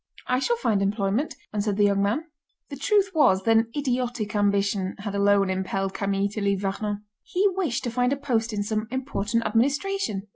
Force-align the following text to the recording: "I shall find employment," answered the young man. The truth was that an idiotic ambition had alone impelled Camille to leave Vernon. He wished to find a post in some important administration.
"I 0.25 0.39
shall 0.39 0.55
find 0.55 0.81
employment," 0.81 1.35
answered 1.53 1.77
the 1.77 1.83
young 1.83 2.01
man. 2.01 2.23
The 2.71 2.75
truth 2.75 3.11
was 3.13 3.43
that 3.43 3.55
an 3.55 3.69
idiotic 3.77 4.35
ambition 4.35 4.95
had 4.97 5.13
alone 5.13 5.51
impelled 5.51 5.93
Camille 5.93 6.27
to 6.29 6.41
leave 6.41 6.61
Vernon. 6.61 7.03
He 7.21 7.47
wished 7.49 7.83
to 7.83 7.91
find 7.91 8.11
a 8.11 8.17
post 8.17 8.51
in 8.51 8.63
some 8.63 8.87
important 8.89 9.45
administration. 9.45 10.23